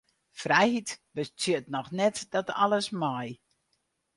Frijheid 0.39 0.89
betsjut 1.15 1.65
noch 1.73 1.89
net 1.99 2.17
dat 2.33 2.47
alles 2.63 2.87
mei. 3.01 3.27